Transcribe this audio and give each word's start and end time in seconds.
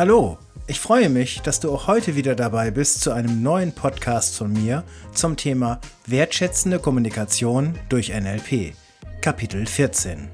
Hallo, 0.00 0.38
ich 0.66 0.80
freue 0.80 1.10
mich, 1.10 1.42
dass 1.42 1.60
du 1.60 1.70
auch 1.70 1.86
heute 1.86 2.16
wieder 2.16 2.34
dabei 2.34 2.70
bist 2.70 3.02
zu 3.02 3.10
einem 3.12 3.42
neuen 3.42 3.74
Podcast 3.74 4.34
von 4.34 4.50
mir 4.50 4.82
zum 5.12 5.36
Thema 5.36 5.78
Wertschätzende 6.06 6.78
Kommunikation 6.78 7.78
durch 7.90 8.08
NLP, 8.08 8.72
Kapitel 9.20 9.66
14. 9.66 10.30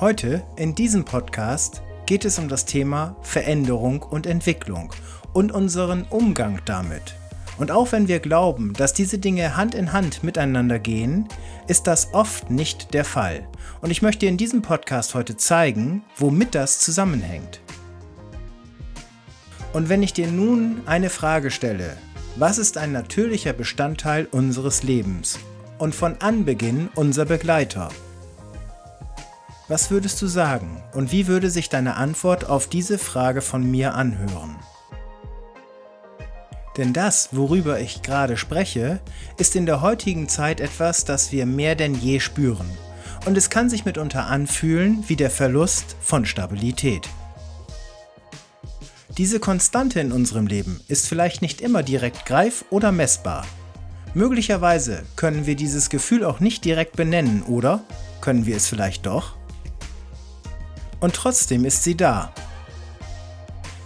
Heute 0.00 0.42
in 0.56 0.74
diesem 0.74 1.04
Podcast 1.04 1.82
geht 2.06 2.24
es 2.24 2.38
um 2.38 2.48
das 2.48 2.64
Thema 2.64 3.16
Veränderung 3.20 4.04
und 4.04 4.26
Entwicklung 4.26 4.94
und 5.34 5.52
unseren 5.52 6.04
Umgang 6.04 6.62
damit. 6.64 7.14
Und 7.60 7.70
auch 7.70 7.92
wenn 7.92 8.08
wir 8.08 8.20
glauben, 8.20 8.72
dass 8.72 8.94
diese 8.94 9.18
Dinge 9.18 9.54
Hand 9.54 9.74
in 9.74 9.92
Hand 9.92 10.24
miteinander 10.24 10.78
gehen, 10.78 11.28
ist 11.68 11.86
das 11.86 12.14
oft 12.14 12.50
nicht 12.50 12.94
der 12.94 13.04
Fall. 13.04 13.46
Und 13.82 13.90
ich 13.90 14.00
möchte 14.00 14.24
in 14.24 14.38
diesem 14.38 14.62
Podcast 14.62 15.14
heute 15.14 15.36
zeigen, 15.36 16.02
womit 16.16 16.54
das 16.54 16.78
zusammenhängt. 16.78 17.60
Und 19.74 19.90
wenn 19.90 20.02
ich 20.02 20.14
dir 20.14 20.26
nun 20.28 20.80
eine 20.86 21.10
Frage 21.10 21.50
stelle, 21.50 21.98
was 22.36 22.56
ist 22.56 22.78
ein 22.78 22.92
natürlicher 22.92 23.52
Bestandteil 23.52 24.26
unseres 24.30 24.82
Lebens 24.82 25.38
und 25.76 25.94
von 25.94 26.16
Anbeginn 26.20 26.88
unser 26.94 27.26
Begleiter? 27.26 27.90
Was 29.68 29.90
würdest 29.90 30.22
du 30.22 30.28
sagen 30.28 30.82
und 30.94 31.12
wie 31.12 31.26
würde 31.26 31.50
sich 31.50 31.68
deine 31.68 31.96
Antwort 31.96 32.48
auf 32.48 32.68
diese 32.68 32.96
Frage 32.96 33.42
von 33.42 33.70
mir 33.70 33.94
anhören? 33.94 34.56
Denn 36.80 36.94
das, 36.94 37.28
worüber 37.32 37.78
ich 37.78 38.00
gerade 38.00 38.38
spreche, 38.38 39.00
ist 39.36 39.54
in 39.54 39.66
der 39.66 39.82
heutigen 39.82 40.30
Zeit 40.30 40.60
etwas, 40.60 41.04
das 41.04 41.30
wir 41.30 41.44
mehr 41.44 41.74
denn 41.74 41.94
je 41.94 42.20
spüren. 42.20 42.64
Und 43.26 43.36
es 43.36 43.50
kann 43.50 43.68
sich 43.68 43.84
mitunter 43.84 44.28
anfühlen 44.28 45.04
wie 45.06 45.14
der 45.14 45.28
Verlust 45.28 45.94
von 46.00 46.24
Stabilität. 46.24 47.06
Diese 49.18 49.40
Konstante 49.40 50.00
in 50.00 50.10
unserem 50.10 50.46
Leben 50.46 50.80
ist 50.88 51.06
vielleicht 51.06 51.42
nicht 51.42 51.60
immer 51.60 51.82
direkt 51.82 52.24
greif- 52.24 52.64
oder 52.70 52.92
messbar. 52.92 53.44
Möglicherweise 54.14 55.02
können 55.16 55.44
wir 55.44 55.56
dieses 55.56 55.90
Gefühl 55.90 56.24
auch 56.24 56.40
nicht 56.40 56.64
direkt 56.64 56.96
benennen, 56.96 57.42
oder? 57.42 57.84
Können 58.22 58.46
wir 58.46 58.56
es 58.56 58.68
vielleicht 58.68 59.04
doch? 59.04 59.36
Und 60.98 61.14
trotzdem 61.14 61.66
ist 61.66 61.84
sie 61.84 61.98
da 61.98 62.32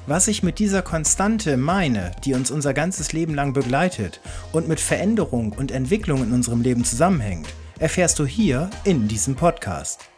was 0.07 0.29
ich 0.29 0.43
mit 0.43 0.59
dieser 0.59 0.83
Konstante 0.83 1.57
meine, 1.57 2.13
die 2.25 2.35
uns 2.35 2.51
unser 2.51 2.75
ganzes 2.75 3.13
Leben 3.13 3.35
lang 3.35 3.53
begleitet 3.53 4.21
und 4.53 4.69
mit 4.69 4.81
Veränderung 4.81 5.53
und 5.53 5.71
Entwicklung 5.71 6.23
in 6.23 6.33
unserem 6.33 6.61
Leben 6.61 6.85
zusammenhängt, 6.85 7.49
erfährst 7.79 8.19
du 8.19 8.27
hier 8.27 8.71
in 8.85 9.09
diesem 9.09 9.35
Podcast. 9.35 10.09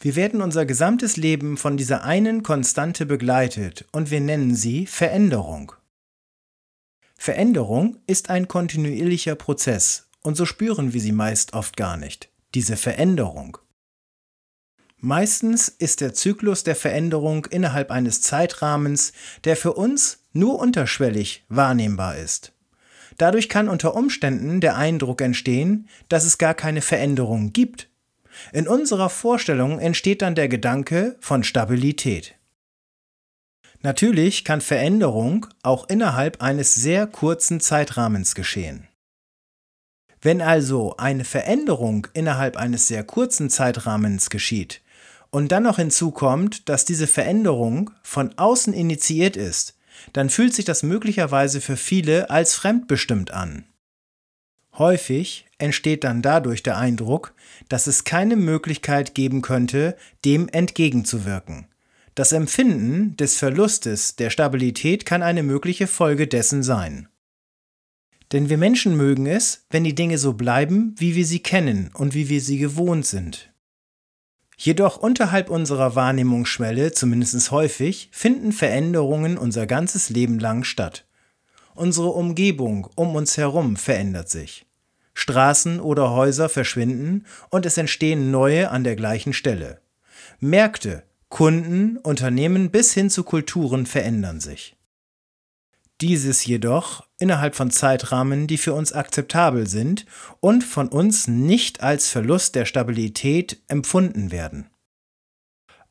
Wir 0.00 0.16
werden 0.16 0.42
unser 0.42 0.66
gesamtes 0.66 1.16
Leben 1.16 1.56
von 1.56 1.76
dieser 1.76 2.04
einen 2.04 2.42
Konstante 2.42 3.06
begleitet 3.06 3.86
und 3.92 4.10
wir 4.10 4.20
nennen 4.20 4.54
sie 4.54 4.86
Veränderung. 4.86 5.72
Veränderung 7.16 7.98
ist 8.06 8.28
ein 8.30 8.48
kontinuierlicher 8.48 9.36
Prozess 9.36 10.08
und 10.22 10.36
so 10.36 10.44
spüren 10.44 10.92
wir 10.92 11.00
sie 11.00 11.12
meist 11.12 11.54
oft 11.54 11.76
gar 11.76 11.96
nicht, 11.96 12.30
diese 12.54 12.76
Veränderung. 12.76 13.58
Meistens 15.04 15.68
ist 15.68 16.00
der 16.00 16.14
Zyklus 16.14 16.62
der 16.62 16.76
Veränderung 16.76 17.46
innerhalb 17.46 17.90
eines 17.90 18.22
Zeitrahmens, 18.22 19.12
der 19.42 19.56
für 19.56 19.72
uns 19.72 20.20
nur 20.32 20.60
unterschwellig 20.60 21.44
wahrnehmbar 21.48 22.18
ist. 22.18 22.52
Dadurch 23.18 23.48
kann 23.48 23.68
unter 23.68 23.96
Umständen 23.96 24.60
der 24.60 24.76
Eindruck 24.76 25.20
entstehen, 25.20 25.88
dass 26.08 26.24
es 26.24 26.38
gar 26.38 26.54
keine 26.54 26.82
Veränderung 26.82 27.52
gibt. 27.52 27.88
In 28.52 28.68
unserer 28.68 29.10
Vorstellung 29.10 29.80
entsteht 29.80 30.22
dann 30.22 30.36
der 30.36 30.48
Gedanke 30.48 31.16
von 31.18 31.42
Stabilität. 31.42 32.36
Natürlich 33.80 34.44
kann 34.44 34.60
Veränderung 34.60 35.48
auch 35.64 35.88
innerhalb 35.88 36.40
eines 36.40 36.76
sehr 36.76 37.08
kurzen 37.08 37.58
Zeitrahmens 37.58 38.36
geschehen. 38.36 38.86
Wenn 40.20 40.40
also 40.40 40.96
eine 40.96 41.24
Veränderung 41.24 42.06
innerhalb 42.14 42.56
eines 42.56 42.86
sehr 42.86 43.02
kurzen 43.02 43.50
Zeitrahmens 43.50 44.30
geschieht, 44.30 44.80
und 45.32 45.50
dann 45.50 45.64
noch 45.64 45.78
hinzukommt, 45.78 46.68
dass 46.68 46.84
diese 46.84 47.08
Veränderung 47.08 47.90
von 48.02 48.38
außen 48.38 48.72
initiiert 48.72 49.36
ist, 49.36 49.76
dann 50.12 50.30
fühlt 50.30 50.54
sich 50.54 50.64
das 50.64 50.82
möglicherweise 50.82 51.60
für 51.60 51.76
viele 51.76 52.30
als 52.30 52.54
fremdbestimmt 52.54 53.32
an. 53.32 53.64
Häufig 54.74 55.46
entsteht 55.58 56.04
dann 56.04 56.22
dadurch 56.22 56.62
der 56.62 56.78
Eindruck, 56.78 57.34
dass 57.68 57.86
es 57.86 58.04
keine 58.04 58.36
Möglichkeit 58.36 59.14
geben 59.14 59.42
könnte, 59.42 59.96
dem 60.24 60.48
entgegenzuwirken. 60.48 61.66
Das 62.14 62.32
Empfinden 62.32 63.16
des 63.16 63.36
Verlustes 63.36 64.16
der 64.16 64.30
Stabilität 64.30 65.06
kann 65.06 65.22
eine 65.22 65.42
mögliche 65.42 65.86
Folge 65.86 66.26
dessen 66.26 66.62
sein. 66.62 67.08
Denn 68.32 68.48
wir 68.48 68.58
Menschen 68.58 68.96
mögen 68.96 69.26
es, 69.26 69.64
wenn 69.70 69.84
die 69.84 69.94
Dinge 69.94 70.18
so 70.18 70.34
bleiben, 70.34 70.94
wie 70.98 71.14
wir 71.14 71.24
sie 71.26 71.40
kennen 71.40 71.90
und 71.94 72.14
wie 72.14 72.28
wir 72.28 72.40
sie 72.40 72.58
gewohnt 72.58 73.06
sind. 73.06 73.51
Jedoch 74.64 74.96
unterhalb 74.96 75.50
unserer 75.50 75.96
Wahrnehmungsschwelle, 75.96 76.92
zumindest 76.92 77.50
häufig, 77.50 78.08
finden 78.12 78.52
Veränderungen 78.52 79.36
unser 79.36 79.66
ganzes 79.66 80.08
Leben 80.08 80.38
lang 80.38 80.62
statt. 80.62 81.04
Unsere 81.74 82.10
Umgebung 82.10 82.88
um 82.94 83.16
uns 83.16 83.36
herum 83.36 83.74
verändert 83.74 84.30
sich. 84.30 84.64
Straßen 85.14 85.80
oder 85.80 86.12
Häuser 86.12 86.48
verschwinden 86.48 87.26
und 87.50 87.66
es 87.66 87.76
entstehen 87.76 88.30
neue 88.30 88.70
an 88.70 88.84
der 88.84 88.94
gleichen 88.94 89.32
Stelle. 89.32 89.80
Märkte, 90.38 91.02
Kunden, 91.28 91.96
Unternehmen 91.96 92.70
bis 92.70 92.94
hin 92.94 93.10
zu 93.10 93.24
Kulturen 93.24 93.84
verändern 93.84 94.38
sich. 94.38 94.76
Dieses 96.02 96.44
jedoch 96.44 97.06
innerhalb 97.20 97.54
von 97.54 97.70
Zeitrahmen, 97.70 98.48
die 98.48 98.58
für 98.58 98.74
uns 98.74 98.92
akzeptabel 98.92 99.68
sind 99.68 100.04
und 100.40 100.64
von 100.64 100.88
uns 100.88 101.28
nicht 101.28 101.80
als 101.80 102.08
Verlust 102.08 102.56
der 102.56 102.64
Stabilität 102.64 103.62
empfunden 103.68 104.32
werden. 104.32 104.66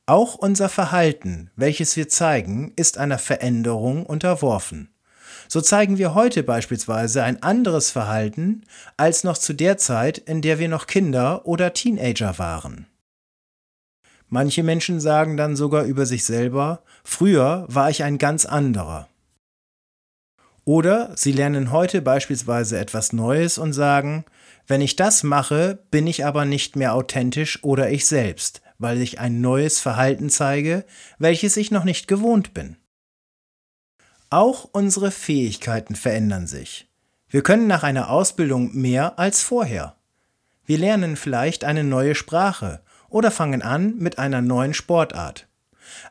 Auch 0.05 0.35
unser 0.35 0.67
Verhalten, 0.67 1.49
welches 1.55 1.95
wir 1.95 2.09
zeigen, 2.09 2.73
ist 2.75 2.97
einer 2.97 3.19
Veränderung 3.19 4.05
unterworfen. 4.05 4.89
So 5.47 5.61
zeigen 5.61 5.97
wir 5.97 6.13
heute 6.13 6.43
beispielsweise 6.43 7.23
ein 7.23 7.41
anderes 7.41 7.89
Verhalten 7.89 8.65
als 8.97 9.23
noch 9.23 9.37
zu 9.37 9.53
der 9.53 9.77
Zeit, 9.77 10.17
in 10.17 10.41
der 10.41 10.59
wir 10.59 10.67
noch 10.67 10.87
Kinder 10.87 11.47
oder 11.47 11.71
Teenager 11.71 12.37
waren. 12.37 12.85
Manche 14.27 14.63
Menschen 14.63 14.99
sagen 14.99 15.37
dann 15.37 15.55
sogar 15.55 15.85
über 15.85 16.05
sich 16.05 16.25
selber, 16.25 16.83
früher 17.05 17.63
war 17.69 17.89
ich 17.89 18.03
ein 18.03 18.17
ganz 18.17 18.45
anderer. 18.45 19.07
Oder 20.63 21.11
sie 21.15 21.31
lernen 21.31 21.71
heute 21.71 22.01
beispielsweise 22.01 22.77
etwas 22.77 23.13
Neues 23.13 23.57
und 23.57 23.73
sagen, 23.73 24.25
wenn 24.67 24.81
ich 24.81 24.95
das 24.95 25.23
mache, 25.23 25.79
bin 25.89 26.07
ich 26.07 26.25
aber 26.25 26.45
nicht 26.45 26.75
mehr 26.75 26.93
authentisch 26.93 27.63
oder 27.63 27.89
ich 27.89 28.07
selbst, 28.07 28.61
weil 28.77 29.01
ich 29.01 29.19
ein 29.19 29.41
neues 29.41 29.79
Verhalten 29.79 30.29
zeige, 30.29 30.85
welches 31.17 31.57
ich 31.57 31.71
noch 31.71 31.83
nicht 31.83 32.07
gewohnt 32.07 32.53
bin. 32.53 32.77
Auch 34.29 34.69
unsere 34.71 35.11
Fähigkeiten 35.11 35.95
verändern 35.95 36.47
sich. 36.47 36.87
Wir 37.27 37.43
können 37.43 37.67
nach 37.67 37.83
einer 37.83 38.09
Ausbildung 38.09 38.75
mehr 38.75 39.19
als 39.19 39.41
vorher. 39.41 39.95
Wir 40.65 40.77
lernen 40.77 41.15
vielleicht 41.15 41.63
eine 41.63 41.83
neue 41.83 42.15
Sprache 42.15 42.81
oder 43.09 43.31
fangen 43.31 43.61
an 43.61 43.97
mit 43.97 44.19
einer 44.19 44.41
neuen 44.41 44.73
Sportart. 44.73 45.47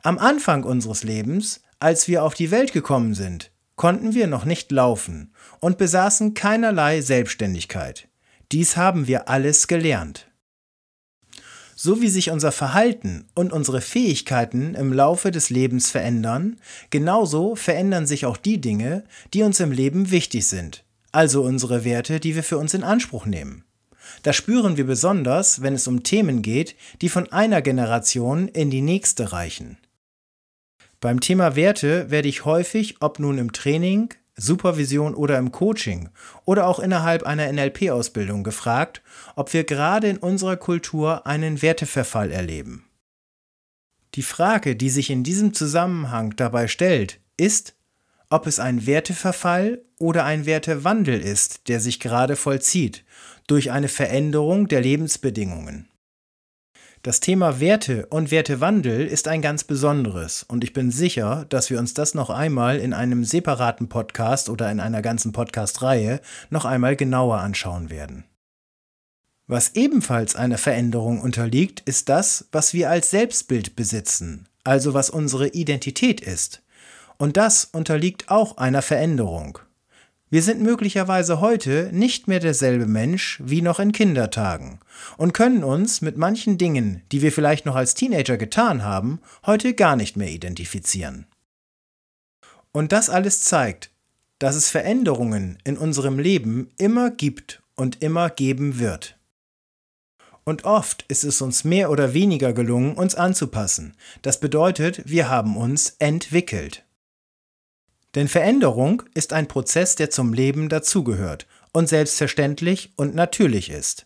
Am 0.03 0.19
Anfang 0.19 0.63
unseres 0.63 1.03
Lebens, 1.03 1.61
als 1.79 2.07
wir 2.07 2.23
auf 2.23 2.33
die 2.33 2.51
Welt 2.51 2.73
gekommen 2.73 3.15
sind, 3.15 3.51
konnten 3.81 4.13
wir 4.13 4.27
noch 4.27 4.45
nicht 4.45 4.71
laufen 4.71 5.33
und 5.59 5.79
besaßen 5.79 6.35
keinerlei 6.35 7.01
Selbstständigkeit. 7.01 8.09
Dies 8.51 8.77
haben 8.77 9.07
wir 9.07 9.27
alles 9.27 9.67
gelernt. 9.67 10.29
So 11.75 11.99
wie 11.99 12.09
sich 12.09 12.29
unser 12.29 12.51
Verhalten 12.51 13.25
und 13.33 13.51
unsere 13.51 13.81
Fähigkeiten 13.81 14.75
im 14.75 14.93
Laufe 14.93 15.31
des 15.31 15.49
Lebens 15.49 15.89
verändern, 15.89 16.59
genauso 16.91 17.55
verändern 17.55 18.05
sich 18.05 18.27
auch 18.27 18.37
die 18.37 18.61
Dinge, 18.61 19.03
die 19.33 19.41
uns 19.41 19.59
im 19.59 19.71
Leben 19.71 20.11
wichtig 20.11 20.45
sind, 20.45 20.83
also 21.11 21.41
unsere 21.41 21.83
Werte, 21.83 22.19
die 22.19 22.35
wir 22.35 22.43
für 22.43 22.59
uns 22.59 22.75
in 22.75 22.83
Anspruch 22.83 23.25
nehmen. 23.25 23.63
Das 24.21 24.35
spüren 24.35 24.77
wir 24.77 24.85
besonders, 24.85 25.63
wenn 25.63 25.73
es 25.73 25.87
um 25.87 26.03
Themen 26.03 26.43
geht, 26.43 26.75
die 27.01 27.09
von 27.09 27.31
einer 27.31 27.63
Generation 27.63 28.47
in 28.47 28.69
die 28.69 28.83
nächste 28.83 29.31
reichen. 29.31 29.79
Beim 31.01 31.19
Thema 31.19 31.55
Werte 31.55 32.11
werde 32.11 32.27
ich 32.29 32.45
häufig, 32.45 32.97
ob 33.01 33.17
nun 33.17 33.39
im 33.39 33.51
Training, 33.53 34.13
Supervision 34.35 35.15
oder 35.15 35.39
im 35.39 35.51
Coaching 35.51 36.09
oder 36.45 36.67
auch 36.67 36.79
innerhalb 36.79 37.23
einer 37.23 37.51
NLP-Ausbildung 37.51 38.43
gefragt, 38.43 39.01
ob 39.35 39.51
wir 39.51 39.63
gerade 39.63 40.07
in 40.07 40.17
unserer 40.17 40.57
Kultur 40.57 41.25
einen 41.25 41.63
Werteverfall 41.63 42.31
erleben. 42.31 42.85
Die 44.13 44.21
Frage, 44.21 44.75
die 44.75 44.91
sich 44.91 45.09
in 45.09 45.23
diesem 45.23 45.55
Zusammenhang 45.55 46.35
dabei 46.35 46.67
stellt, 46.67 47.19
ist, 47.35 47.75
ob 48.29 48.45
es 48.45 48.59
ein 48.59 48.85
Werteverfall 48.85 49.81
oder 49.97 50.23
ein 50.23 50.45
Wertewandel 50.45 51.19
ist, 51.19 51.67
der 51.67 51.79
sich 51.79 51.99
gerade 51.99 52.35
vollzieht, 52.35 53.03
durch 53.47 53.71
eine 53.71 53.87
Veränderung 53.87 54.67
der 54.67 54.81
Lebensbedingungen. 54.81 55.90
Das 57.03 57.19
Thema 57.19 57.59
Werte 57.59 58.05
und 58.11 58.29
Wertewandel 58.29 59.07
ist 59.07 59.27
ein 59.27 59.41
ganz 59.41 59.63
besonderes 59.63 60.43
und 60.43 60.63
ich 60.63 60.71
bin 60.71 60.91
sicher, 60.91 61.47
dass 61.49 61.71
wir 61.71 61.79
uns 61.79 61.95
das 61.95 62.13
noch 62.13 62.29
einmal 62.29 62.77
in 62.77 62.93
einem 62.93 63.23
separaten 63.25 63.89
Podcast 63.89 64.49
oder 64.49 64.71
in 64.71 64.79
einer 64.79 65.01
ganzen 65.01 65.31
Podcast-Reihe 65.31 66.21
noch 66.51 66.63
einmal 66.63 66.95
genauer 66.95 67.39
anschauen 67.39 67.89
werden. 67.89 68.25
Was 69.47 69.73
ebenfalls 69.73 70.35
einer 70.35 70.59
Veränderung 70.59 71.21
unterliegt, 71.21 71.79
ist 71.79 72.07
das, 72.07 72.47
was 72.51 72.71
wir 72.75 72.91
als 72.91 73.09
Selbstbild 73.09 73.75
besitzen, 73.75 74.47
also 74.63 74.93
was 74.93 75.09
unsere 75.09 75.47
Identität 75.47 76.21
ist. 76.21 76.61
Und 77.17 77.35
das 77.35 77.65
unterliegt 77.65 78.29
auch 78.29 78.57
einer 78.57 78.83
Veränderung. 78.83 79.57
Wir 80.31 80.41
sind 80.41 80.61
möglicherweise 80.61 81.41
heute 81.41 81.89
nicht 81.91 82.29
mehr 82.29 82.39
derselbe 82.39 82.85
Mensch 82.85 83.41
wie 83.43 83.61
noch 83.61 83.81
in 83.81 83.91
Kindertagen 83.91 84.79
und 85.17 85.33
können 85.33 85.61
uns 85.61 85.99
mit 85.99 86.15
manchen 86.15 86.57
Dingen, 86.57 87.01
die 87.11 87.21
wir 87.21 87.33
vielleicht 87.33 87.65
noch 87.65 87.75
als 87.75 87.95
Teenager 87.95 88.37
getan 88.37 88.81
haben, 88.81 89.19
heute 89.45 89.73
gar 89.73 89.97
nicht 89.97 90.15
mehr 90.15 90.29
identifizieren. 90.29 91.25
Und 92.71 92.93
das 92.93 93.09
alles 93.09 93.43
zeigt, 93.43 93.91
dass 94.39 94.55
es 94.55 94.69
Veränderungen 94.69 95.57
in 95.65 95.77
unserem 95.77 96.17
Leben 96.17 96.71
immer 96.77 97.11
gibt 97.11 97.61
und 97.75 98.01
immer 98.01 98.29
geben 98.29 98.79
wird. 98.79 99.17
Und 100.45 100.63
oft 100.63 101.03
ist 101.09 101.25
es 101.25 101.41
uns 101.41 101.65
mehr 101.65 101.91
oder 101.91 102.13
weniger 102.13 102.53
gelungen, 102.53 102.95
uns 102.95 103.15
anzupassen. 103.15 103.97
Das 104.21 104.39
bedeutet, 104.39 105.03
wir 105.05 105.29
haben 105.29 105.57
uns 105.57 105.97
entwickelt. 105.99 106.85
Denn 108.15 108.27
Veränderung 108.27 109.03
ist 109.13 109.33
ein 109.33 109.47
Prozess, 109.47 109.95
der 109.95 110.09
zum 110.09 110.33
Leben 110.33 110.69
dazugehört 110.69 111.47
und 111.71 111.87
selbstverständlich 111.87 112.91
und 112.97 113.15
natürlich 113.15 113.69
ist. 113.69 114.05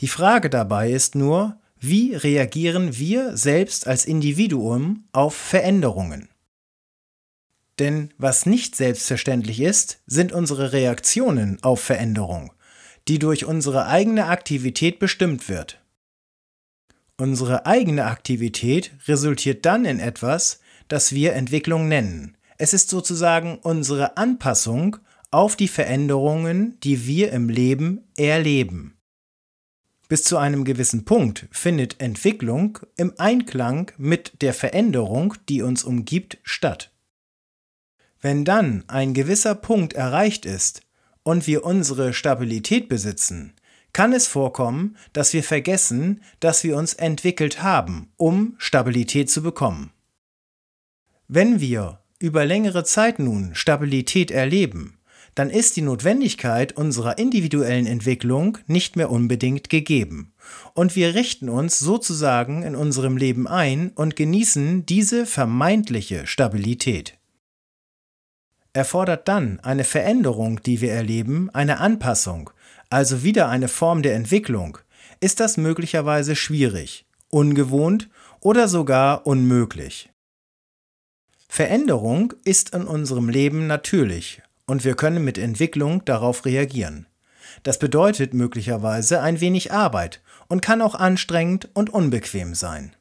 Die 0.00 0.08
Frage 0.08 0.50
dabei 0.50 0.90
ist 0.90 1.14
nur, 1.14 1.58
wie 1.78 2.14
reagieren 2.14 2.98
wir 2.98 3.36
selbst 3.36 3.86
als 3.86 4.04
Individuum 4.04 5.04
auf 5.12 5.34
Veränderungen? 5.34 6.28
Denn 7.78 8.12
was 8.16 8.46
nicht 8.46 8.74
selbstverständlich 8.74 9.60
ist, 9.60 10.00
sind 10.06 10.32
unsere 10.32 10.72
Reaktionen 10.72 11.62
auf 11.62 11.80
Veränderung, 11.80 12.52
die 13.06 13.18
durch 13.18 13.44
unsere 13.44 13.86
eigene 13.86 14.26
Aktivität 14.26 14.98
bestimmt 14.98 15.48
wird. 15.48 15.80
Unsere 17.18 17.66
eigene 17.66 18.04
Aktivität 18.06 18.92
resultiert 19.06 19.64
dann 19.64 19.84
in 19.84 20.00
etwas, 20.00 20.60
das 20.88 21.12
wir 21.12 21.34
Entwicklung 21.34 21.88
nennen, 21.88 22.36
es 22.58 22.72
ist 22.72 22.90
sozusagen 22.90 23.58
unsere 23.58 24.16
Anpassung 24.16 24.96
auf 25.30 25.56
die 25.56 25.68
Veränderungen, 25.68 26.78
die 26.80 27.06
wir 27.06 27.32
im 27.32 27.48
Leben 27.48 28.04
erleben. 28.16 28.96
Bis 30.08 30.22
zu 30.22 30.36
einem 30.36 30.64
gewissen 30.64 31.04
Punkt 31.04 31.48
findet 31.50 32.00
Entwicklung 32.00 32.78
im 32.96 33.12
Einklang 33.18 33.90
mit 33.98 34.40
der 34.40 34.54
Veränderung, 34.54 35.34
die 35.48 35.62
uns 35.62 35.82
umgibt, 35.82 36.38
statt. 36.44 36.92
Wenn 38.20 38.44
dann 38.44 38.84
ein 38.86 39.14
gewisser 39.14 39.54
Punkt 39.54 39.94
erreicht 39.94 40.46
ist 40.46 40.82
und 41.24 41.46
wir 41.46 41.64
unsere 41.64 42.14
Stabilität 42.14 42.88
besitzen, 42.88 43.54
kann 43.92 44.12
es 44.12 44.26
vorkommen, 44.26 44.96
dass 45.12 45.32
wir 45.32 45.42
vergessen, 45.42 46.22
dass 46.38 46.62
wir 46.62 46.76
uns 46.76 46.94
entwickelt 46.94 47.62
haben, 47.62 48.12
um 48.16 48.54
Stabilität 48.58 49.28
zu 49.28 49.42
bekommen. 49.42 49.90
Wenn 51.28 51.60
wir 51.60 52.00
über 52.18 52.44
längere 52.44 52.84
Zeit 52.84 53.18
nun 53.18 53.54
Stabilität 53.54 54.30
erleben, 54.30 54.98
dann 55.36 55.50
ist 55.50 55.76
die 55.76 55.82
Notwendigkeit 55.82 56.72
unserer 56.72 57.18
individuellen 57.18 57.86
Entwicklung 57.86 58.56
nicht 58.66 58.96
mehr 58.96 59.10
unbedingt 59.10 59.68
gegeben. 59.68 60.32
Und 60.72 60.96
wir 60.96 61.14
richten 61.14 61.50
uns 61.50 61.78
sozusagen 61.78 62.62
in 62.62 62.74
unserem 62.74 63.18
Leben 63.18 63.46
ein 63.46 63.90
und 63.90 64.16
genießen 64.16 64.86
diese 64.86 65.26
vermeintliche 65.26 66.26
Stabilität. 66.26 67.18
Erfordert 68.72 69.28
dann 69.28 69.60
eine 69.60 69.84
Veränderung, 69.84 70.62
die 70.62 70.80
wir 70.80 70.92
erleben, 70.92 71.50
eine 71.50 71.80
Anpassung, 71.80 72.50
also 72.88 73.22
wieder 73.22 73.48
eine 73.48 73.68
Form 73.68 74.02
der 74.02 74.14
Entwicklung, 74.14 74.78
ist 75.20 75.40
das 75.40 75.58
möglicherweise 75.58 76.34
schwierig, 76.34 77.04
ungewohnt 77.28 78.08
oder 78.40 78.68
sogar 78.68 79.26
unmöglich. 79.26 80.10
Veränderung 81.48 82.34
ist 82.44 82.74
in 82.74 82.84
unserem 82.84 83.28
Leben 83.28 83.66
natürlich 83.66 84.42
und 84.66 84.84
wir 84.84 84.94
können 84.94 85.24
mit 85.24 85.38
Entwicklung 85.38 86.04
darauf 86.04 86.44
reagieren. 86.44 87.06
Das 87.62 87.78
bedeutet 87.78 88.34
möglicherweise 88.34 89.22
ein 89.22 89.40
wenig 89.40 89.72
Arbeit 89.72 90.20
und 90.48 90.60
kann 90.60 90.82
auch 90.82 90.94
anstrengend 90.94 91.70
und 91.74 91.90
unbequem 91.90 92.54
sein. 92.54 92.94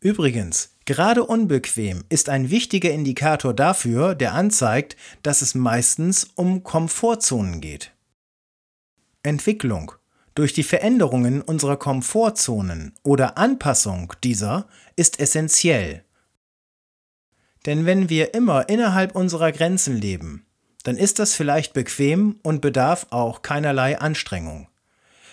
Übrigens, 0.00 0.76
gerade 0.84 1.24
unbequem 1.24 2.04
ist 2.10 2.28
ein 2.28 2.50
wichtiger 2.50 2.90
Indikator 2.90 3.54
dafür, 3.54 4.14
der 4.14 4.34
anzeigt, 4.34 4.96
dass 5.22 5.40
es 5.40 5.54
meistens 5.54 6.30
um 6.34 6.62
Komfortzonen 6.62 7.60
geht. 7.60 7.92
Entwicklung 9.22 9.92
durch 10.34 10.52
die 10.52 10.62
Veränderungen 10.62 11.40
unserer 11.40 11.76
Komfortzonen 11.76 12.92
oder 13.02 13.38
Anpassung 13.38 14.12
dieser 14.22 14.68
ist 14.96 15.20
essentiell 15.20 16.04
denn 17.66 17.86
wenn 17.86 18.08
wir 18.08 18.34
immer 18.34 18.68
innerhalb 18.68 19.14
unserer 19.14 19.52
Grenzen 19.52 19.96
leben, 19.96 20.46
dann 20.82 20.96
ist 20.96 21.18
das 21.18 21.34
vielleicht 21.34 21.72
bequem 21.72 22.38
und 22.42 22.60
bedarf 22.60 23.06
auch 23.10 23.42
keinerlei 23.42 23.98
Anstrengung. 23.98 24.68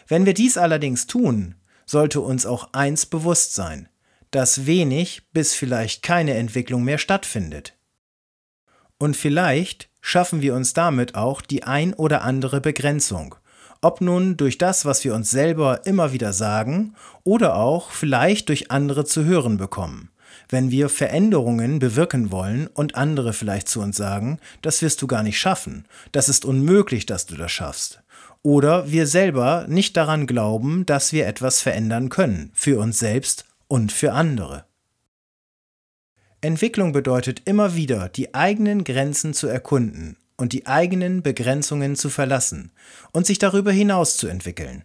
Wenn 0.08 0.26
wir 0.26 0.34
dies 0.34 0.58
allerdings 0.58 1.08
tun, 1.08 1.56
sollte 1.86 2.22
uns 2.22 2.46
auch 2.46 2.70
eins 2.74 3.06
bewusst 3.06 3.54
sein, 3.54 3.90
dass 4.32 4.66
wenig 4.66 5.24
bis 5.34 5.54
vielleicht 5.54 6.04
keine 6.04 6.36
Entwicklung 6.36 6.84
mehr 6.84 6.98
stattfindet. 6.98 7.76
Und 8.98 9.18
vielleicht 9.18 9.90
schaffen 10.00 10.42
wir 10.42 10.56
uns 10.56 10.74
damit 10.74 11.16
auch 11.16 11.42
die 11.42 11.64
ein 11.64 11.94
oder 11.94 12.22
andere 12.22 12.62
Begrenzung, 12.62 13.36
ob 13.82 14.00
nun 14.00 14.38
durch 14.38 14.58
das, 14.58 14.86
was 14.86 15.04
wir 15.04 15.14
uns 15.14 15.32
selber 15.32 15.86
immer 15.86 16.14
wieder 16.14 16.32
sagen, 16.32 16.96
oder 17.24 17.56
auch 17.56 17.92
vielleicht 17.92 18.48
durch 18.50 18.72
andere 18.72 19.04
zu 19.04 19.26
hören 19.26 19.58
bekommen 19.58 20.12
wenn 20.50 20.72
wir 20.72 20.90
Veränderungen 20.90 21.80
bewirken 21.80 22.32
wollen 22.32 22.68
und 22.68 22.96
andere 22.96 23.34
vielleicht 23.34 23.68
zu 23.70 23.82
uns 23.82 23.98
sagen, 23.98 24.40
das 24.62 24.82
wirst 24.82 25.02
du 25.02 25.08
gar 25.08 25.24
nicht 25.24 25.40
schaffen, 25.40 25.86
das 26.12 26.30
ist 26.30 26.46
unmöglich, 26.46 27.06
dass 27.06 27.26
du 27.26 27.36
das 27.36 27.52
schaffst. 27.52 28.02
Oder 28.44 28.92
wir 28.92 29.06
selber 29.06 29.66
nicht 29.68 29.96
daran 29.98 30.26
glauben, 30.26 30.86
dass 30.86 31.14
wir 31.14 31.28
etwas 31.28 31.62
verändern 31.62 32.10
können, 32.10 32.52
für 32.54 32.80
uns 32.80 32.98
selbst 32.98 33.46
und 33.68 33.92
für 33.92 34.14
andere. 34.14 34.66
Entwicklung 36.42 36.92
bedeutet 36.92 37.44
immer 37.46 37.76
wieder, 37.76 38.10
die 38.10 38.34
eigenen 38.34 38.84
Grenzen 38.84 39.36
zu 39.36 39.48
erkunden 39.48 40.18
und 40.38 40.54
die 40.54 40.66
eigenen 40.66 41.22
Begrenzungen 41.22 41.96
zu 41.96 42.10
verlassen 42.10 42.72
und 43.12 43.28
sich 43.28 43.38
darüber 43.38 43.72
hinaus 43.72 44.18
zu 44.18 44.28
entwickeln. 44.28 44.84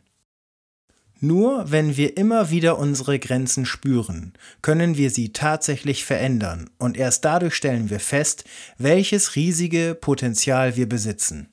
Nur 1.18 1.70
wenn 1.70 1.96
wir 1.96 2.18
immer 2.18 2.50
wieder 2.50 2.78
unsere 2.78 3.18
Grenzen 3.18 3.64
spüren, 3.64 4.34
können 4.60 4.98
wir 4.98 5.10
sie 5.10 5.32
tatsächlich 5.32 6.04
verändern 6.04 6.68
und 6.78 6.96
erst 6.96 7.24
dadurch 7.24 7.54
stellen 7.54 7.88
wir 7.88 8.00
fest, 8.00 8.44
welches 8.76 9.34
riesige 9.34 9.96
Potenzial 9.98 10.76
wir 10.76 10.88
besitzen. 10.88 11.48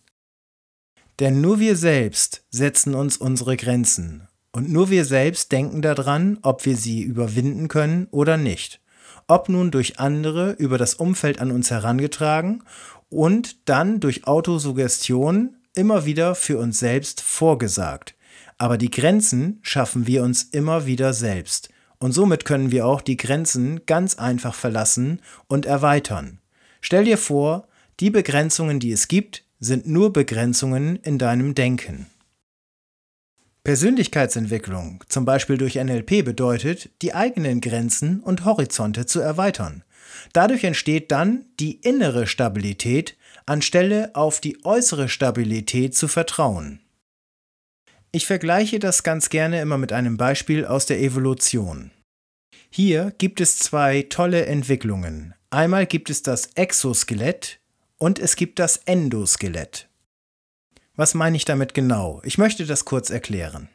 Denn 1.20 1.39
nur 1.39 1.60
wir 1.60 1.77
selbst 1.77 2.43
setzen 2.50 2.93
uns 2.93 3.15
unsere 3.15 3.55
Grenzen 3.55 4.27
und 4.51 4.70
nur 4.70 4.89
wir 4.89 5.05
selbst 5.05 5.51
denken 5.53 5.82
daran, 5.82 6.39
ob 6.41 6.65
wir 6.65 6.75
sie 6.75 7.01
überwinden 7.01 7.70
können 7.70 8.08
oder 8.12 8.36
nicht. 8.36 8.82
Ob 9.27 9.48
nun 9.48 9.72
durch 9.72 10.00
andere 10.00 10.51
über 10.51 10.77
das 10.77 10.96
Umfeld 10.96 11.39
an 11.39 11.51
uns 11.51 11.72
herangetragen 11.72 12.63
und 13.10 13.70
dann 13.70 14.01
durch 14.01 14.27
Autosuggestion 14.27 15.55
immer 15.74 16.05
wieder 16.05 16.36
für 16.36 16.58
uns 16.58 16.79
selbst 16.79 17.22
vorgesagt. 17.22 18.15
Aber 18.58 18.78
die 18.78 18.92
Grenzen 18.92 19.60
schaffen 19.62 20.08
wir 20.08 20.24
uns 20.24 20.44
immer 20.44 20.86
wieder 20.86 21.14
selbst. 21.14 21.70
Und 22.00 22.12
somit 22.12 22.46
können 22.46 22.72
wir 22.72 22.86
auch 22.86 23.02
die 23.02 23.18
Grenzen 23.18 23.86
ganz 23.86 24.16
einfach 24.16 24.56
verlassen 24.56 25.22
und 25.48 25.66
erweitern. 25.66 26.40
Stell 26.82 27.06
dir 27.06 27.18
vor, 27.18 27.68
die 28.00 28.10
Begrenzungen, 28.10 28.80
die 28.80 28.92
es 28.92 29.08
gibt, 29.08 29.46
sind 29.60 29.88
nur 29.88 30.12
Begrenzungen 30.12 30.98
in 30.98 31.18
deinem 31.18 31.56
Denken. 31.56 32.08
Persönlichkeitsentwicklung, 33.64 35.06
zum 35.08 35.24
Beispiel 35.24 35.58
durch 35.58 35.76
NLP, 35.76 36.26
bedeutet, 36.26 36.90
die 37.02 37.14
eigenen 37.14 37.62
Grenzen 37.62 38.20
und 38.20 38.44
Horizonte 38.44 39.06
zu 39.06 39.22
erweitern. 39.22 39.86
Dadurch 40.34 40.66
entsteht 40.66 41.12
dann 41.12 41.46
die 41.62 41.76
innere 41.76 42.28
Stabilität, 42.28 43.16
anstelle 43.46 44.12
auf 44.16 44.42
die 44.42 44.66
äußere 44.66 45.08
Stabilität 45.08 45.96
zu 45.96 46.10
vertrauen. 46.10 46.83
Ich 48.15 48.27
vergleiche 48.27 48.77
das 48.77 49.01
ganz 49.01 49.29
gerne 49.29 49.60
immer 49.60 49.79
mit 49.79 49.91
einem 49.91 50.17
Beispiel 50.17 50.65
aus 50.65 50.86
der 50.86 51.01
Evolution. 51.01 51.89
Hier 52.70 53.12
gibt 53.17 53.41
es 53.41 53.58
zwei 53.58 54.03
tolle 54.03 54.46
Entwicklungen. 54.46 55.34
Einmal 55.50 55.88
gibt 55.88 56.12
es 56.12 56.22
das 56.22 56.46
Exoskelett 56.53 57.60
und 57.98 58.20
es 58.20 58.36
gibt 58.36 58.60
das 58.60 58.77
Endoskelett. 58.77 59.89
Was 60.96 61.15
meine 61.15 61.38
ich 61.38 61.46
damit 61.46 61.74
genau? 61.74 62.22
Ich 62.24 62.38
möchte 62.38 62.67
das 62.67 62.86
kurz 62.86 63.10
erklären. 63.10 63.67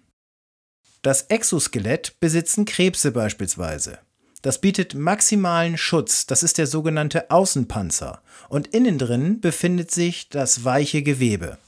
Das 1.02 1.22
Exoskelett 1.22 2.20
besitzen 2.20 2.64
Krebse 2.64 3.10
beispielsweise. 3.10 3.98
Das 4.42 4.60
bietet 4.60 4.94
maximalen 4.94 5.76
Schutz, 5.76 6.26
das 6.26 6.44
ist 6.44 6.58
der 6.58 6.68
sogenannte 6.68 7.32
Außenpanzer, 7.32 8.22
und 8.48 8.68
innen 8.68 8.98
drin 8.98 9.40
befindet 9.40 9.90
sich 9.90 10.28
das 10.28 10.62
weiche 10.62 11.02
Gewebe. 11.02 11.58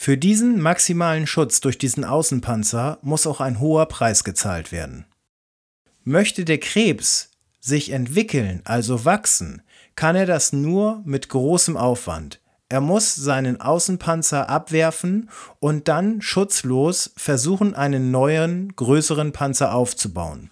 Für 0.00 0.16
diesen 0.16 0.60
maximalen 0.60 1.26
Schutz 1.26 1.60
durch 1.60 1.76
diesen 1.76 2.04
Außenpanzer 2.04 2.98
muss 3.02 3.26
auch 3.26 3.40
ein 3.40 3.58
hoher 3.58 3.86
Preis 3.86 4.22
gezahlt 4.22 4.70
werden. 4.70 5.06
Möchte 6.04 6.44
der 6.44 6.58
Krebs 6.58 7.32
sich 7.58 7.90
entwickeln, 7.90 8.62
also 8.64 9.04
wachsen, 9.04 9.60
kann 9.96 10.14
er 10.14 10.24
das 10.24 10.52
nur 10.52 11.02
mit 11.04 11.28
großem 11.28 11.76
Aufwand. 11.76 12.40
Er 12.68 12.80
muss 12.80 13.16
seinen 13.16 13.60
Außenpanzer 13.60 14.48
abwerfen 14.48 15.30
und 15.58 15.88
dann 15.88 16.22
schutzlos 16.22 17.12
versuchen, 17.16 17.74
einen 17.74 18.12
neuen, 18.12 18.76
größeren 18.76 19.32
Panzer 19.32 19.74
aufzubauen. 19.74 20.50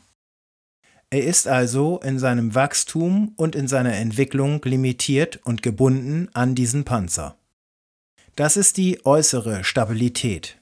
Er 1.08 1.22
ist 1.22 1.46
also 1.46 2.00
in 2.02 2.18
seinem 2.18 2.56
Wachstum 2.56 3.32
und 3.36 3.54
in 3.54 3.68
seiner 3.68 3.94
Entwicklung 3.94 4.60
limitiert 4.64 5.38
und 5.44 5.62
gebunden 5.62 6.28
an 6.32 6.56
diesen 6.56 6.84
Panzer. 6.84 7.36
Das 8.36 8.58
ist 8.58 8.76
die 8.76 9.04
äußere 9.06 9.64
Stabilität. 9.64 10.58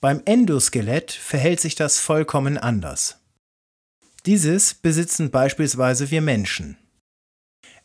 Beim 0.00 0.22
Endoskelett 0.24 1.10
verhält 1.10 1.58
sich 1.58 1.74
das 1.74 1.98
vollkommen 1.98 2.56
anders. 2.56 3.18
Dieses 4.26 4.74
besitzen 4.74 5.32
beispielsweise 5.32 6.12
wir 6.12 6.22
Menschen. 6.22 6.78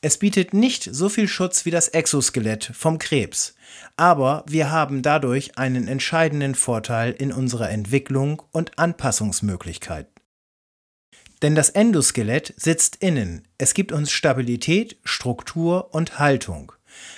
Es 0.02 0.20
bietet 0.20 0.54
nicht 0.54 0.84
so 0.84 1.10
viel 1.10 1.28
Schutz 1.28 1.66
wie 1.66 1.72
das 1.72 1.88
Exoskelett 1.88 2.66
vom 2.66 3.00
Krebs, 3.00 3.56
aber 3.98 4.44
wir 4.48 4.70
haben 4.70 5.02
dadurch 5.02 5.58
einen 5.58 5.88
entscheidenden 5.88 6.54
Vorteil 6.54 7.14
in 7.14 7.32
unserer 7.32 7.72
Entwicklung 7.72 8.44
und 8.52 8.78
Anpassungsmöglichkeit. 8.78 10.08
Denn 11.42 11.56
das 11.56 11.72
Endoskelett 11.72 12.54
sitzt 12.58 12.98
innen, 12.98 13.48
es 13.58 13.74
gibt 13.74 13.92
uns 13.92 14.12
Stabilität, 14.12 14.98
Struktur 15.04 15.96
und 15.96 16.20
Haltung. 16.20 16.74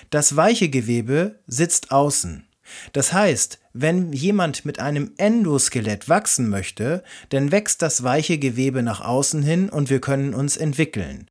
Das 0.10 0.36
weiche 0.36 0.70
Gewebe 0.70 1.40
sitzt 1.48 1.92
außen. 1.92 2.48
Das 2.94 3.14
heißt, 3.14 3.60
wenn 3.74 4.14
jemand 4.14 4.66
mit 4.66 4.80
einem 4.80 5.12
Endoskelett 5.18 6.10
wachsen 6.10 6.50
möchte, 6.50 7.04
dann 7.30 7.52
wächst 7.52 7.82
das 7.82 8.04
weiche 8.04 8.38
Gewebe 8.38 8.82
nach 8.82 9.02
außen 9.02 9.44
hin 9.44 9.70
und 9.70 9.90
wir 9.90 10.02
können 10.02 10.34
uns 10.34 10.58
entwickeln. 10.58 11.28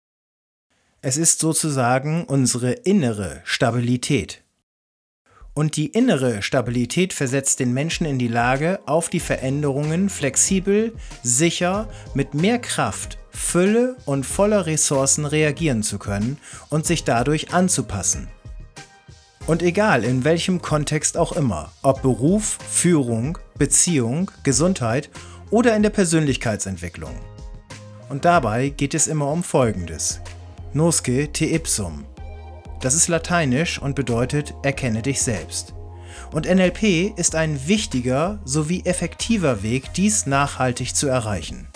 Es 1.02 1.16
ist 1.16 1.40
sozusagen 1.40 2.24
unsere 2.24 2.72
innere 2.72 3.40
Stabilität. 3.44 4.42
Und 5.52 5.76
die 5.76 5.86
innere 5.86 6.42
Stabilität 6.42 7.12
versetzt 7.12 7.60
den 7.60 7.72
Menschen 7.72 8.06
in 8.06 8.18
die 8.18 8.28
Lage, 8.28 8.80
auf 8.86 9.08
die 9.08 9.20
Veränderungen 9.20 10.08
flexibel, 10.08 10.92
sicher, 11.22 11.88
mit 12.14 12.34
mehr 12.34 12.58
Kraft, 12.58 13.18
Fülle 13.34 13.96
und 14.04 14.24
voller 14.24 14.66
Ressourcen 14.66 15.26
reagieren 15.26 15.82
zu 15.82 15.98
können 15.98 16.38
und 16.70 16.86
sich 16.86 17.04
dadurch 17.04 17.52
anzupassen. 17.52 18.28
Und 19.46 19.62
egal 19.62 20.04
in 20.04 20.24
welchem 20.24 20.62
Kontext 20.62 21.18
auch 21.18 21.32
immer, 21.32 21.70
ob 21.82 22.00
Beruf, 22.00 22.58
Führung, 22.70 23.36
Beziehung, 23.58 24.30
Gesundheit 24.42 25.10
oder 25.50 25.76
in 25.76 25.82
der 25.82 25.90
Persönlichkeitsentwicklung. 25.90 27.14
Und 28.08 28.24
dabei 28.24 28.70
geht 28.70 28.94
es 28.94 29.06
immer 29.06 29.30
um 29.30 29.42
Folgendes. 29.42 30.20
Nosce 30.72 31.28
te 31.32 31.46
ipsum. 31.46 32.04
Das 32.80 32.94
ist 32.94 33.08
lateinisch 33.08 33.80
und 33.80 33.94
bedeutet 33.94 34.54
erkenne 34.62 35.02
dich 35.02 35.22
selbst. 35.22 35.74
Und 36.32 36.46
NLP 36.46 37.16
ist 37.16 37.34
ein 37.34 37.66
wichtiger 37.66 38.40
sowie 38.44 38.82
effektiver 38.84 39.62
Weg, 39.62 39.92
dies 39.94 40.26
nachhaltig 40.26 40.94
zu 40.94 41.06
erreichen. 41.06 41.68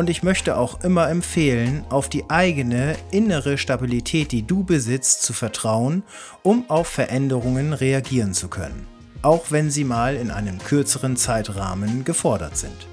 Und 0.00 0.08
ich 0.08 0.22
möchte 0.22 0.56
auch 0.56 0.82
immer 0.82 1.10
empfehlen, 1.10 1.84
auf 1.90 2.08
die 2.08 2.24
eigene 2.30 2.96
innere 3.10 3.58
Stabilität, 3.58 4.32
die 4.32 4.46
du 4.46 4.64
besitzt, 4.64 5.20
zu 5.24 5.34
vertrauen, 5.34 6.04
um 6.42 6.64
auf 6.70 6.88
Veränderungen 6.88 7.74
reagieren 7.74 8.32
zu 8.32 8.48
können, 8.48 8.86
auch 9.20 9.50
wenn 9.50 9.70
sie 9.70 9.84
mal 9.84 10.16
in 10.16 10.30
einem 10.30 10.58
kürzeren 10.58 11.18
Zeitrahmen 11.18 12.02
gefordert 12.06 12.56
sind. 12.56 12.86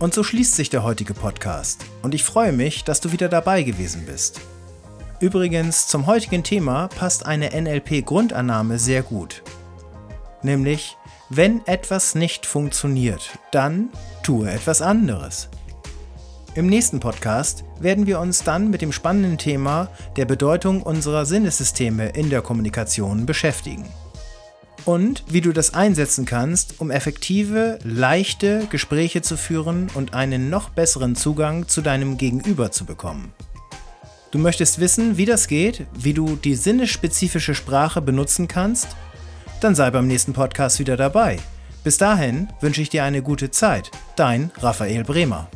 Und 0.00 0.12
so 0.12 0.24
schließt 0.24 0.56
sich 0.56 0.68
der 0.68 0.82
heutige 0.82 1.14
Podcast. 1.14 1.84
Und 2.02 2.12
ich 2.12 2.24
freue 2.24 2.50
mich, 2.50 2.82
dass 2.82 3.00
du 3.00 3.12
wieder 3.12 3.28
dabei 3.28 3.62
gewesen 3.62 4.04
bist. 4.04 4.40
Übrigens, 5.20 5.86
zum 5.86 6.06
heutigen 6.08 6.42
Thema 6.42 6.88
passt 6.88 7.24
eine 7.24 7.50
NLP-Grundannahme 7.50 8.80
sehr 8.80 9.04
gut. 9.04 9.44
Nämlich, 10.42 10.96
wenn 11.28 11.64
etwas 11.68 12.16
nicht 12.16 12.46
funktioniert, 12.46 13.38
dann 13.52 13.90
tue 14.24 14.50
etwas 14.50 14.82
anderes. 14.82 15.48
Im 16.54 16.66
nächsten 16.66 16.98
Podcast 16.98 17.64
werden 17.78 18.06
wir 18.06 18.18
uns 18.18 18.42
dann 18.42 18.70
mit 18.70 18.82
dem 18.82 18.92
spannenden 18.92 19.38
Thema 19.38 19.88
der 20.16 20.24
Bedeutung 20.24 20.82
unserer 20.82 21.24
Sinnessysteme 21.24 22.08
in 22.08 22.28
der 22.28 22.42
Kommunikation 22.42 23.24
beschäftigen 23.24 23.84
und 24.84 25.24
wie 25.28 25.40
du 25.40 25.52
das 25.52 25.74
einsetzen 25.74 26.24
kannst, 26.24 26.80
um 26.80 26.90
effektive, 26.90 27.78
leichte 27.84 28.66
Gespräche 28.70 29.22
zu 29.22 29.36
führen 29.36 29.88
und 29.94 30.14
einen 30.14 30.50
noch 30.50 30.70
besseren 30.70 31.16
Zugang 31.16 31.68
zu 31.68 31.82
deinem 31.82 32.18
Gegenüber 32.18 32.70
zu 32.70 32.84
bekommen. 32.84 33.32
Du 34.30 34.38
möchtest 34.38 34.78
wissen, 34.78 35.16
wie 35.16 35.26
das 35.26 35.48
geht, 35.48 35.86
wie 35.92 36.14
du 36.14 36.36
die 36.36 36.54
sinnespezifische 36.54 37.54
Sprache 37.54 38.00
benutzen 38.00 38.48
kannst? 38.48 38.88
Dann 39.60 39.74
sei 39.74 39.90
beim 39.90 40.06
nächsten 40.06 40.32
Podcast 40.32 40.78
wieder 40.78 40.96
dabei. 40.96 41.38
Bis 41.82 41.98
dahin 41.98 42.48
wünsche 42.60 42.82
ich 42.82 42.90
dir 42.90 43.04
eine 43.04 43.22
gute 43.22 43.50
Zeit. 43.50 43.90
Dein 44.16 44.50
Raphael 44.60 45.02
Bremer. 45.04 45.48